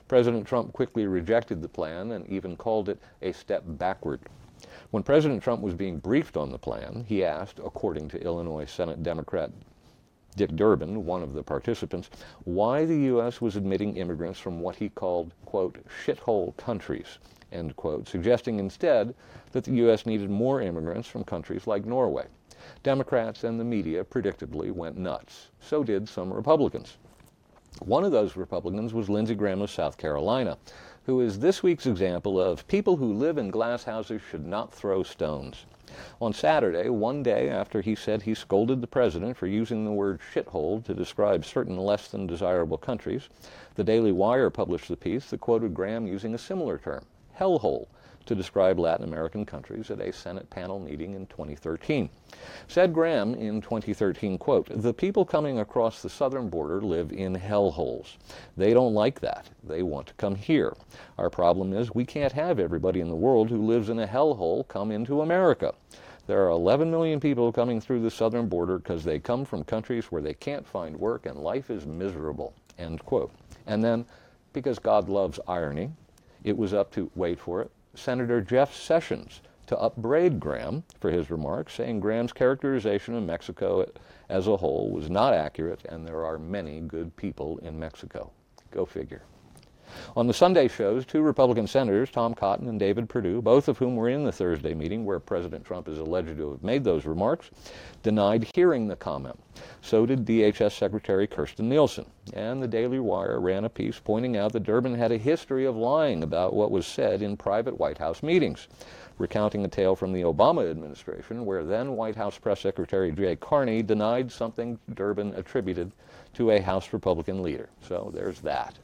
President 0.07 0.47
Trump 0.47 0.73
quickly 0.73 1.09
rejected 1.09 1.61
the 1.61 1.69
plan 1.69 2.13
and 2.13 2.29
even 2.29 2.57
called 2.57 2.89
it 2.89 3.03
a 3.23 3.33
step 3.33 3.65
backward. 3.67 4.21
When 4.93 5.03
President 5.03 5.43
Trump 5.43 5.63
was 5.63 5.75
being 5.75 5.99
briefed 5.99 6.37
on 6.37 6.53
the 6.53 6.59
plan, 6.59 7.07
he 7.09 7.25
asked, 7.25 7.59
according 7.59 8.07
to 8.11 8.23
Illinois 8.23 8.67
Senate 8.67 9.03
Democrat 9.03 9.51
Dick 10.35 10.57
Durbin, 10.57 11.05
one 11.05 11.23
of 11.23 11.35
the 11.35 11.43
participants, 11.43 12.09
why 12.45 12.85
the 12.87 12.97
U.S. 12.97 13.41
was 13.41 13.57
admitting 13.57 13.97
immigrants 13.97 14.39
from 14.39 14.61
what 14.61 14.77
he 14.77 14.89
called, 14.89 15.35
quote, 15.45 15.79
shithole 16.05 16.57
countries, 16.57 17.19
end 17.53 17.77
quote, 17.77 18.09
suggesting 18.09 18.59
instead 18.59 19.15
that 19.53 19.65
the 19.65 19.73
U.S. 19.73 20.07
needed 20.07 20.31
more 20.31 20.63
immigrants 20.63 21.07
from 21.07 21.23
countries 21.25 21.67
like 21.67 21.85
Norway. 21.85 22.27
Democrats 22.83 23.45
and 23.45 23.61
the 23.61 23.65
media 23.65 24.05
predictably 24.05 24.73
went 24.73 24.97
nuts. 24.97 25.51
So 25.61 25.85
did 25.85 26.09
some 26.09 26.33
Republicans. 26.33 26.97
One 27.81 28.05
of 28.05 28.13
those 28.13 28.37
Republicans 28.37 28.95
was 28.95 29.11
Lindsey 29.11 29.35
Graham 29.35 29.61
of 29.61 29.71
South 29.71 29.99
Carolina, 29.99 30.57
who 31.05 31.21
is 31.21 31.39
this 31.39 31.63
week's 31.63 31.87
example 31.87 32.41
of 32.41 32.67
people 32.69 32.97
who 32.97 33.13
live 33.13 33.37
in 33.37 33.51
glass 33.51 33.85
houses 33.85 34.23
should 34.31 34.47
not 34.47 34.73
throw 34.73 35.03
stones. 35.03 35.67
On 36.23 36.33
Saturday, 36.33 36.89
one 36.89 37.23
day 37.23 37.51
after 37.51 37.83
he 37.83 37.95
said 37.95 38.23
he 38.23 38.33
scolded 38.33 38.81
the 38.81 38.87
president 38.87 39.37
for 39.37 39.47
using 39.47 39.85
the 39.85 39.93
word 39.93 40.21
shithole 40.33 40.83
to 40.85 40.95
describe 40.95 41.45
certain 41.45 41.77
less 41.77 42.09
than 42.09 42.27
desirable 42.27 42.79
countries, 42.79 43.29
the 43.75 43.85
Daily 43.85 44.13
Wire 44.13 44.49
published 44.49 44.89
the 44.89 44.97
piece 44.97 45.29
that 45.31 45.41
quoted 45.41 45.75
Graham 45.75 46.07
using 46.07 46.35
a 46.35 46.39
similar 46.39 46.79
term, 46.79 47.05
hellhole, 47.39 47.89
to 48.27 48.35
describe 48.35 48.79
Latin 48.79 49.05
American 49.05 49.45
countries 49.45 49.91
at 49.91 50.01
a 50.01 50.13
Senate 50.13 50.49
panel 50.51 50.79
meeting 50.79 51.15
in 51.15 51.27
2013. 51.27 52.09
Said 52.69 52.93
Graham 52.93 53.35
in 53.35 53.61
2013, 53.61 54.39
quote, 54.39 54.69
the 54.71 54.95
people 54.95 55.25
coming 55.25 55.59
across 55.59 56.03
the 56.03 56.09
southern 56.09 56.49
border 56.49 56.81
live 56.81 57.13
in 57.13 57.35
hellholes. 57.35 58.17
They 58.57 58.73
don't 58.73 58.95
like 58.95 59.21
that. 59.21 59.47
They 59.65 59.83
want 59.83 60.07
to 60.09 60.15
come 60.15 60.35
here. 60.35 60.75
Our 61.19 61.31
problem 61.31 61.73
is 61.73 61.95
we 61.95 62.05
can't 62.05 62.33
have 62.33 62.59
everybody 62.59 63.01
in 63.01 63.09
the 63.09 63.15
world 63.15 63.51
who 63.51 63.67
lives 63.67 63.89
in 63.89 63.99
a 63.99 64.07
hellhole 64.07 64.67
come 64.69 64.91
into 64.91 65.23
America. 65.23 65.75
There 66.27 66.45
are 66.45 66.51
11 66.51 66.91
million 66.91 67.19
people 67.19 67.53
coming 67.53 67.81
through 67.81 68.03
the 68.03 68.11
southern 68.11 68.49
border 68.49 68.79
because 68.79 69.03
they 69.03 69.19
come 69.19 69.45
from 69.45 69.65
countries 69.65 70.13
where 70.13 70.23
they 70.23 70.35
can't 70.35 70.67
find 70.67 70.97
work 70.97 71.27
and 71.27 71.39
life 71.39 71.69
is 71.69 71.85
miserable. 71.85 72.55
End 72.79 73.05
quote. 73.05 73.33
And 73.67 73.83
then, 73.83 74.05
because 74.53 74.79
God 74.79 75.09
loves 75.09 75.41
irony, 75.49 75.91
it 76.45 76.57
was 76.57 76.75
up 76.75 76.93
to, 76.93 77.11
wait 77.15 77.39
for 77.41 77.63
it, 77.63 77.71
Senator 77.95 78.41
Jeff 78.41 78.75
Sessions 78.75 79.41
to 79.67 79.79
upbraid 79.79 80.41
Graham 80.41 80.85
for 81.01 81.11
his 81.11 81.31
remarks, 81.31 81.75
saying 81.75 82.01
Graham's 82.01 82.33
characterization 82.33 83.15
of 83.15 83.23
Mexico 83.23 83.91
as 84.29 84.47
a 84.47 84.57
whole 84.57 84.91
was 84.91 85.09
not 85.09 85.35
accurate 85.35 85.85
and 85.89 86.07
there 86.07 86.25
are 86.25 86.39
many 86.39 86.81
good 86.81 87.15
people 87.17 87.59
in 87.59 87.79
Mexico. 87.79 88.31
Go 88.71 88.85
figure. 88.85 89.23
On 90.17 90.27
the 90.27 90.35
Sunday 90.35 90.69
shows, 90.69 91.07
two 91.07 91.23
Republican 91.23 91.67
senators, 91.67 92.11
Tom 92.11 92.35
Cotton 92.35 92.69
and 92.69 92.79
David 92.79 93.09
Perdue, 93.09 93.43
both 93.43 93.69
of 93.69 93.79
whom 93.79 93.97
were 93.97 94.09
in 94.09 94.25
the 94.25 94.33
Thursday 94.33 94.75
meeting 94.75 95.05
where 95.05 95.21
President 95.21 95.65
Trump 95.65 95.89
is 95.89 95.99
alleged 95.99 96.37
to 96.37 96.51
have 96.51 96.63
made 96.63 96.85
those 96.85 97.07
remarks, 97.07 97.51
denied 98.03 98.49
hearing 98.55 98.89
the 98.89 98.97
comment. 98.97 99.39
So 99.81 100.07
did 100.07 100.25
DHS 100.25 100.73
Secretary 100.73 101.27
Kirstjen 101.27 101.65
Nielsen. 101.65 102.07
And 102.35 102.63
the 102.63 102.69
Daily 102.69 103.01
Wire 103.01 103.41
ran 103.41 103.65
a 103.65 103.69
piece 103.69 103.99
pointing 103.99 104.37
out 104.37 104.53
that 104.53 104.63
Durbin 104.63 104.95
had 104.95 105.13
a 105.13 105.19
history 105.19 105.67
of 105.67 105.77
lying 105.77 106.23
about 106.23 106.55
what 106.55 106.71
was 106.71 106.87
said 106.87 107.23
in 107.23 107.37
private 107.37 107.79
White 107.79 107.99
House 107.99 108.23
meetings, 108.23 108.69
recounting 109.19 109.65
a 109.65 109.69
tale 109.69 109.97
from 109.97 110.13
the 110.13 110.23
Obama 110.23 110.71
administration 110.71 111.45
where 111.45 111.65
then 111.65 111.97
White 111.97 112.17
House 112.17 112.39
Press 112.39 112.61
Secretary 112.61 113.13
Jay 113.13 113.37
Carney 113.37 113.83
denied 113.83 114.31
something 114.31 114.79
Durbin 114.95 115.35
attributed 115.35 115.93
to 116.35 116.51
a 116.51 116.61
House 116.61 116.93
Republican 116.93 117.43
leader. 117.43 117.69
So 117.81 118.11
there's 118.15 118.41
that. 118.41 118.79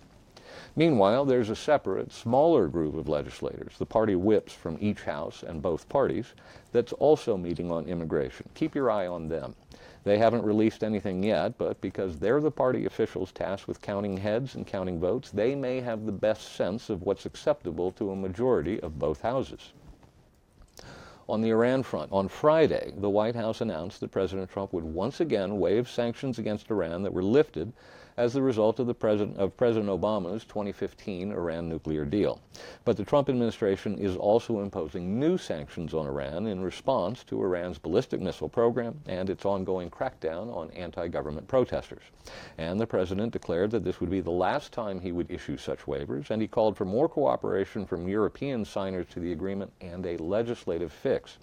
Meanwhile, 0.79 1.25
there's 1.25 1.51
a 1.51 1.57
separate, 1.57 2.13
smaller 2.13 2.69
group 2.69 2.95
of 2.95 3.09
legislators, 3.09 3.77
the 3.79 3.85
party 3.85 4.15
whips 4.15 4.53
from 4.53 4.79
each 4.81 5.03
house 5.03 5.43
and 5.43 5.61
both 5.61 5.89
parties, 5.89 6.35
that's 6.71 6.93
also 6.93 7.37
meeting 7.37 7.73
on 7.73 7.87
immigration. 7.87 8.49
Keep 8.55 8.77
your 8.77 8.89
eye 8.89 9.09
on 9.09 9.27
them. 9.27 9.57
They 10.05 10.19
haven't 10.19 10.45
released 10.45 10.85
anything 10.85 11.25
yet, 11.25 11.59
but 11.59 11.81
because 11.81 12.17
they're 12.17 12.41
the 12.41 12.53
party 12.53 12.87
officials 12.87 13.33
tasked 13.33 13.67
with 13.67 13.83
counting 13.83 14.19
heads 14.19 14.55
and 14.55 14.65
counting 14.65 15.01
votes, 15.01 15.33
they 15.33 15.57
may 15.57 15.81
have 15.81 16.07
the 16.07 16.13
best 16.13 16.55
sense 16.55 16.91
of 16.91 17.03
what's 17.03 17.27
acceptable 17.27 17.91
to 17.91 18.13
a 18.13 18.17
majority 18.17 18.79
of 18.79 19.01
both 19.01 19.23
houses. 19.23 19.73
On 21.29 21.41
the 21.41 21.51
Iran 21.51 21.83
front, 21.83 22.13
on 22.13 22.29
Friday, 22.29 22.93
the 22.97 23.11
White 23.11 23.35
House 23.35 23.61
announced 23.61 23.99
that 23.99 24.13
President 24.13 24.49
Trump 24.49 24.73
would 24.73 24.85
once 24.85 25.21
again 25.21 25.59
waive 25.59 25.91
sanctions 25.91 26.39
against 26.39 26.71
Iran 26.71 27.03
that 27.03 27.13
were 27.13 27.25
lifted 27.25 27.73
as 28.19 28.33
the 28.33 28.43
result 28.43 28.81
of, 28.81 28.89
the 28.89 28.95
president, 28.95 29.39
of 29.39 29.57
President 29.57 29.89
Obama's 29.89 30.45
2015 30.45 31.31
Iran 31.31 31.69
nuclear 31.69 32.05
deal. 32.05 32.41
But 32.85 32.97
the 32.97 33.05
Trump 33.05 33.29
administration 33.29 33.97
is 33.97 34.17
also 34.17 34.61
imposing 34.61 35.21
new 35.21 35.39
sanctions 35.39 35.95
on 35.95 36.05
Iran 36.05 36.49
in 36.49 36.61
response 36.61 37.23
to 37.25 37.41
Iran's 37.41 37.79
ballistic 37.79 38.21
missile 38.21 38.49
program 38.49 38.99
and 39.07 39.31
its 39.31 39.45
ongoing 39.45 39.89
crackdown 39.89 40.53
on 40.53 40.73
anti-government 40.73 41.47
protesters. 41.47 42.03
And 42.59 42.81
the 42.81 42.89
president 42.89 43.33
declared 43.33 43.71
that 43.71 43.85
this 43.85 44.01
would 44.01 44.11
be 44.11 44.21
the 44.21 44.31
last 44.33 44.73
time 44.73 45.01
he 45.01 45.13
would 45.13 45.31
issue 45.31 45.57
such 45.57 45.87
waivers, 45.87 46.31
and 46.31 46.43
he 46.43 46.49
called 46.49 46.77
for 46.77 46.85
more 46.85 47.09
cooperation 47.09 47.87
from 47.87 48.09
European 48.09 48.65
signers 48.65 49.07
to 49.11 49.21
the 49.21 49.31
agreement 49.31 49.73
and 49.81 50.05
a 50.05 50.17
legislative 50.17 50.93
fix. 50.93 51.39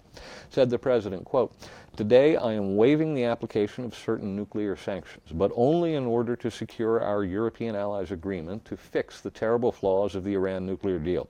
Said 0.50 0.68
the 0.68 0.78
president, 0.78 1.24
quote, 1.24 1.54
Today 1.96 2.36
I 2.36 2.52
am 2.52 2.76
waiving 2.76 3.14
the 3.14 3.24
application 3.24 3.82
of 3.82 3.94
certain 3.94 4.36
nuclear 4.36 4.76
sanctions, 4.76 5.32
but 5.32 5.50
only 5.54 5.94
in 5.94 6.04
order 6.04 6.36
to 6.36 6.50
secure 6.50 7.00
our 7.00 7.24
European 7.24 7.74
allies' 7.74 8.10
agreement 8.10 8.66
to 8.66 8.76
fix 8.76 9.22
the 9.22 9.30
terrible 9.30 9.72
flaws 9.72 10.14
of 10.14 10.22
the 10.22 10.34
Iran 10.34 10.66
nuclear 10.66 10.98
deal. 10.98 11.26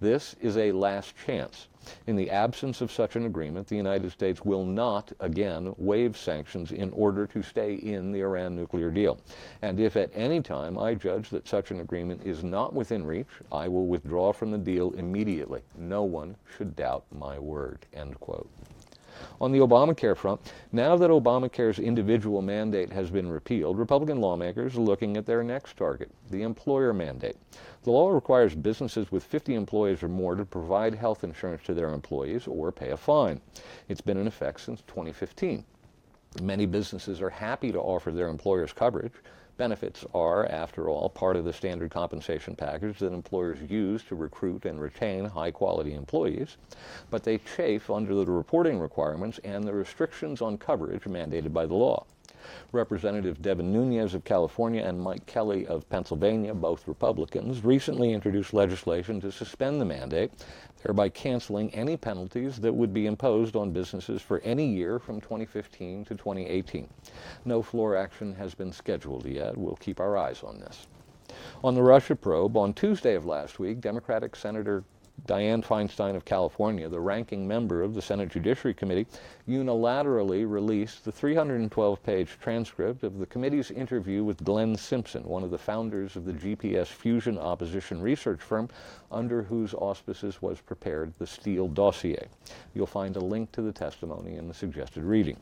This 0.00 0.36
is 0.40 0.56
a 0.56 0.70
last 0.70 1.16
chance. 1.16 1.66
In 2.06 2.14
the 2.14 2.30
absence 2.30 2.80
of 2.80 2.92
such 2.92 3.16
an 3.16 3.26
agreement, 3.26 3.66
the 3.66 3.74
United 3.74 4.12
States 4.12 4.44
will 4.44 4.64
not 4.64 5.12
again 5.18 5.74
waive 5.78 6.16
sanctions 6.16 6.70
in 6.70 6.90
order 6.92 7.26
to 7.26 7.42
stay 7.42 7.74
in 7.74 8.12
the 8.12 8.20
Iran 8.20 8.54
nuclear 8.54 8.92
deal. 8.92 9.18
And 9.62 9.80
if 9.80 9.96
at 9.96 10.12
any 10.14 10.40
time 10.40 10.78
I 10.78 10.94
judge 10.94 11.28
that 11.30 11.48
such 11.48 11.72
an 11.72 11.80
agreement 11.80 12.22
is 12.24 12.44
not 12.44 12.72
within 12.72 13.04
reach, 13.04 13.40
I 13.50 13.66
will 13.66 13.88
withdraw 13.88 14.32
from 14.32 14.52
the 14.52 14.58
deal 14.58 14.92
immediately. 14.92 15.62
No 15.76 16.04
one 16.04 16.36
should 16.56 16.76
doubt 16.76 17.04
my 17.10 17.36
word. 17.36 17.84
End 17.92 18.20
quote. 18.20 18.48
On 19.40 19.52
the 19.52 19.58
Obamacare 19.58 20.16
front, 20.16 20.40
now 20.72 20.96
that 20.96 21.10
Obamacare's 21.10 21.78
individual 21.78 22.42
mandate 22.42 22.92
has 22.92 23.10
been 23.10 23.28
repealed, 23.28 23.78
Republican 23.78 24.20
lawmakers 24.20 24.76
are 24.76 24.80
looking 24.80 25.16
at 25.16 25.26
their 25.26 25.42
next 25.42 25.76
target, 25.76 26.10
the 26.30 26.42
employer 26.42 26.92
mandate. 26.92 27.36
The 27.82 27.90
law 27.90 28.10
requires 28.10 28.54
businesses 28.54 29.12
with 29.12 29.24
50 29.24 29.54
employees 29.54 30.02
or 30.02 30.08
more 30.08 30.34
to 30.34 30.44
provide 30.44 30.94
health 30.94 31.24
insurance 31.24 31.62
to 31.64 31.74
their 31.74 31.92
employees 31.92 32.46
or 32.46 32.72
pay 32.72 32.90
a 32.90 32.96
fine. 32.96 33.40
It's 33.88 34.00
been 34.00 34.16
in 34.16 34.26
effect 34.26 34.60
since 34.60 34.80
2015. 34.86 35.64
Many 36.42 36.66
businesses 36.66 37.20
are 37.20 37.30
happy 37.30 37.70
to 37.72 37.78
offer 37.78 38.10
their 38.10 38.28
employers 38.28 38.72
coverage, 38.72 39.12
Benefits 39.56 40.04
are, 40.12 40.46
after 40.46 40.88
all, 40.88 41.08
part 41.08 41.36
of 41.36 41.44
the 41.44 41.52
standard 41.52 41.90
compensation 41.90 42.56
package 42.56 42.98
that 42.98 43.12
employers 43.12 43.58
use 43.70 44.02
to 44.04 44.16
recruit 44.16 44.64
and 44.64 44.80
retain 44.80 45.26
high 45.26 45.52
quality 45.52 45.94
employees, 45.94 46.56
but 47.10 47.22
they 47.22 47.38
chafe 47.38 47.88
under 47.88 48.14
the 48.14 48.26
reporting 48.26 48.80
requirements 48.80 49.38
and 49.44 49.62
the 49.62 49.72
restrictions 49.72 50.42
on 50.42 50.58
coverage 50.58 51.04
mandated 51.04 51.52
by 51.52 51.66
the 51.66 51.74
law. 51.74 52.04
Representative 52.72 53.40
Devin 53.42 53.72
Nunes 53.72 54.14
of 54.14 54.24
California 54.24 54.82
and 54.82 55.00
Mike 55.00 55.26
Kelly 55.26 55.66
of 55.66 55.88
Pennsylvania, 55.88 56.54
both 56.54 56.88
Republicans, 56.88 57.64
recently 57.64 58.12
introduced 58.12 58.54
legislation 58.54 59.20
to 59.20 59.30
suspend 59.30 59.80
the 59.80 59.84
mandate, 59.84 60.32
thereby 60.82 61.08
canceling 61.08 61.72
any 61.74 61.96
penalties 61.96 62.60
that 62.60 62.72
would 62.74 62.92
be 62.92 63.06
imposed 63.06 63.56
on 63.56 63.70
businesses 63.72 64.20
for 64.20 64.40
any 64.40 64.66
year 64.66 64.98
from 64.98 65.20
2015 65.20 66.04
to 66.04 66.14
2018. 66.14 66.88
No 67.44 67.62
floor 67.62 67.96
action 67.96 68.34
has 68.34 68.54
been 68.54 68.72
scheduled 68.72 69.26
yet. 69.26 69.56
We'll 69.56 69.76
keep 69.76 70.00
our 70.00 70.16
eyes 70.16 70.42
on 70.42 70.60
this. 70.60 70.86
On 71.62 71.74
the 71.74 71.82
Russia 71.82 72.14
probe, 72.14 72.56
on 72.56 72.74
Tuesday 72.74 73.14
of 73.14 73.24
last 73.24 73.58
week, 73.58 73.80
Democratic 73.80 74.36
Senator 74.36 74.84
Dianne 75.26 75.64
Feinstein 75.64 76.16
of 76.16 76.24
California, 76.24 76.88
the 76.88 77.00
ranking 77.00 77.48
member 77.48 77.82
of 77.82 77.94
the 77.94 78.02
Senate 78.02 78.28
Judiciary 78.28 78.74
Committee, 78.74 79.06
unilaterally 79.48 80.46
released 80.46 81.04
the 81.04 81.12
312 81.12 82.02
page 82.02 82.36
transcript 82.40 83.02
of 83.02 83.18
the 83.18 83.26
committee's 83.26 83.70
interview 83.70 84.22
with 84.22 84.44
Glenn 84.44 84.76
Simpson, 84.76 85.24
one 85.24 85.42
of 85.42 85.50
the 85.50 85.56
founders 85.56 86.16
of 86.16 86.26
the 86.26 86.32
GPS 86.32 86.88
Fusion 86.88 87.38
opposition 87.38 88.02
research 88.02 88.40
firm 88.40 88.68
under 89.10 89.42
whose 89.42 89.72
auspices 89.72 90.42
was 90.42 90.60
prepared 90.60 91.14
the 91.18 91.26
Steele 91.26 91.68
dossier. 91.68 92.28
You'll 92.74 92.86
find 92.86 93.16
a 93.16 93.20
link 93.20 93.50
to 93.52 93.62
the 93.62 93.72
testimony 93.72 94.36
in 94.36 94.46
the 94.46 94.54
suggested 94.54 95.04
reading. 95.04 95.38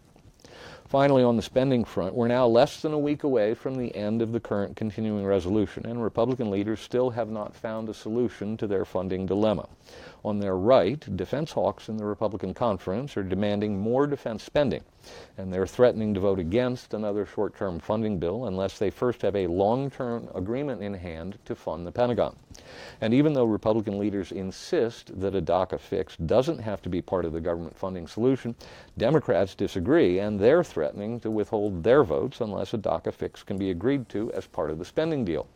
Finally, 0.89 1.23
on 1.23 1.37
the 1.37 1.43
spending 1.43 1.85
front, 1.85 2.15
we're 2.15 2.29
now 2.29 2.47
less 2.47 2.83
than 2.83 2.93
a 2.93 2.99
week 2.99 3.25
away 3.25 3.55
from 3.55 3.77
the 3.77 3.95
end 3.97 4.21
of 4.21 4.33
the 4.33 4.41
current 4.41 4.77
continuing 4.77 5.25
resolution, 5.25 5.87
and 5.87 6.03
Republican 6.03 6.51
leaders 6.51 6.81
still 6.81 7.09
have 7.11 7.31
not 7.31 7.55
found 7.55 7.89
a 7.89 7.95
solution 7.95 8.57
to 8.59 8.67
their 8.67 8.85
funding 8.85 9.25
dilemma. 9.25 9.67
On 10.25 10.39
their 10.39 10.57
right, 10.57 11.17
defense 11.17 11.51
hawks 11.51 11.89
in 11.89 11.97
the 11.97 12.05
Republican 12.05 12.55
conference 12.55 13.17
are 13.17 13.25
demanding 13.25 13.81
more 13.81 14.07
defense 14.07 14.45
spending, 14.45 14.85
and 15.37 15.53
they're 15.53 15.67
threatening 15.67 16.15
to 16.15 16.21
vote 16.21 16.39
against 16.39 16.95
another 16.95 17.27
short 17.27 17.57
term 17.57 17.81
funding 17.81 18.19
bill 18.19 18.45
unless 18.45 18.79
they 18.79 18.89
first 18.89 19.23
have 19.23 19.35
a 19.35 19.49
long 19.49 19.91
term 19.91 20.29
agreement 20.33 20.81
in 20.81 20.95
hand 20.95 21.39
to 21.45 21.57
fund 21.57 21.85
the 21.85 21.91
Pentagon. 21.91 22.37
And 23.01 23.13
even 23.13 23.33
though 23.33 23.47
Republican 23.47 23.99
leaders 23.99 24.31
insist 24.31 25.19
that 25.21 25.35
a 25.35 25.43
DACA 25.43 25.81
fix 25.81 26.17
doesn't 26.19 26.59
have 26.59 26.83
to 26.83 26.89
be 26.89 27.03
part 27.03 27.25
of 27.25 27.33
the 27.33 27.41
government 27.41 27.77
funding 27.77 28.07
solution, 28.07 28.55
Democrats 28.97 29.57
disagree, 29.57 30.21
and 30.21 30.39
they're 30.39 30.63
threatening 30.63 31.19
to 31.19 31.33
withhold 31.33 31.83
their 31.83 32.05
votes 32.05 32.41
unless 32.41 32.75
a 32.75 32.79
DACA 32.79 33.13
fix 33.13 33.43
can 33.43 33.59
be 33.59 33.73
agreed 33.73 34.09
to 34.11 34.33
as 34.35 34.47
part 34.47 34.71
of 34.71 34.79
the 34.79 34.85
spending 34.85 35.25
deal. 35.25 35.49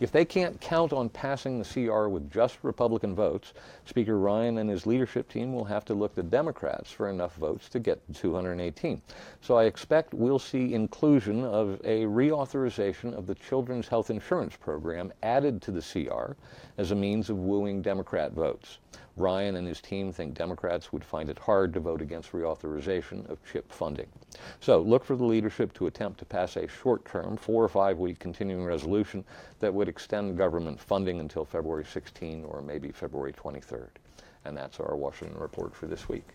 If 0.00 0.10
they 0.10 0.24
can't 0.24 0.60
count 0.60 0.92
on 0.92 1.08
passing 1.08 1.58
the 1.58 1.64
CR 1.64 2.08
with 2.08 2.28
just 2.30 2.58
Republican 2.62 3.14
votes, 3.14 3.52
Speaker 3.84 4.18
Ryan 4.18 4.58
and 4.58 4.68
his 4.68 4.86
leadership 4.86 5.28
team 5.28 5.52
will 5.52 5.64
have 5.64 5.84
to 5.84 5.94
look 5.94 6.16
to 6.16 6.22
Democrats 6.24 6.90
for 6.90 7.08
enough 7.08 7.36
votes 7.36 7.68
to 7.68 7.78
get 7.78 8.00
218. 8.12 9.00
So 9.40 9.56
I 9.56 9.64
expect 9.64 10.12
we'll 10.12 10.40
see 10.40 10.74
inclusion 10.74 11.44
of 11.44 11.80
a 11.84 12.02
reauthorization 12.06 13.14
of 13.14 13.28
the 13.28 13.36
Children's 13.36 13.86
Health 13.86 14.10
Insurance 14.10 14.56
Program 14.56 15.12
added 15.22 15.62
to 15.62 15.70
the 15.70 15.80
CR 15.80 16.32
as 16.76 16.90
a 16.90 16.96
means 16.96 17.30
of 17.30 17.38
wooing 17.38 17.80
Democrat 17.80 18.32
votes. 18.32 18.78
Ryan 19.16 19.56
and 19.56 19.66
his 19.66 19.80
team 19.80 20.12
think 20.12 20.34
Democrats 20.34 20.92
would 20.92 21.04
find 21.04 21.30
it 21.30 21.38
hard 21.38 21.72
to 21.74 21.80
vote 21.80 22.02
against 22.02 22.32
reauthorization 22.32 23.28
of 23.30 23.38
CHIP 23.44 23.72
funding. 23.72 24.08
So 24.60 24.80
look 24.80 25.04
for 25.04 25.16
the 25.16 25.24
leadership 25.24 25.72
to 25.74 25.86
attempt 25.86 26.18
to 26.18 26.24
pass 26.24 26.56
a 26.56 26.68
short-term, 26.68 27.36
four 27.36 27.64
or 27.64 27.68
five-week 27.68 28.18
continuing 28.18 28.64
resolution 28.64 29.24
that 29.60 29.72
would 29.72 29.88
extend 29.88 30.36
government 30.36 30.80
funding 30.80 31.20
until 31.20 31.44
February 31.44 31.84
16 31.84 32.44
or 32.44 32.60
maybe 32.60 32.90
February 32.90 33.32
23rd. 33.32 33.90
And 34.44 34.56
that's 34.56 34.80
our 34.80 34.96
Washington 34.96 35.38
report 35.38 35.74
for 35.74 35.86
this 35.86 36.08
week. 36.08 36.34